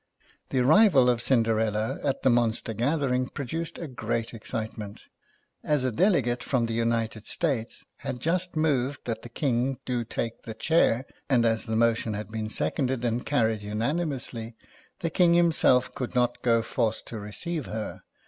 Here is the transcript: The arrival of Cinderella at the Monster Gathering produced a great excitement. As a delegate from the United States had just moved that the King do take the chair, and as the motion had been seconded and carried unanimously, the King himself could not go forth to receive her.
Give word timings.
The 0.49 0.57
arrival 0.61 1.11
of 1.11 1.21
Cinderella 1.21 1.99
at 2.03 2.23
the 2.23 2.31
Monster 2.31 2.73
Gathering 2.73 3.27
produced 3.29 3.77
a 3.77 3.87
great 3.87 4.33
excitement. 4.33 5.03
As 5.63 5.83
a 5.83 5.91
delegate 5.91 6.41
from 6.41 6.65
the 6.65 6.73
United 6.73 7.27
States 7.27 7.85
had 7.97 8.19
just 8.19 8.55
moved 8.55 9.01
that 9.05 9.21
the 9.21 9.29
King 9.29 9.77
do 9.85 10.03
take 10.03 10.41
the 10.41 10.55
chair, 10.55 11.05
and 11.29 11.45
as 11.45 11.65
the 11.65 11.75
motion 11.75 12.15
had 12.15 12.31
been 12.31 12.49
seconded 12.49 13.05
and 13.05 13.27
carried 13.27 13.61
unanimously, 13.61 14.55
the 15.01 15.11
King 15.11 15.35
himself 15.35 15.93
could 15.93 16.15
not 16.15 16.41
go 16.41 16.63
forth 16.63 17.05
to 17.05 17.19
receive 17.19 17.67
her. 17.67 18.01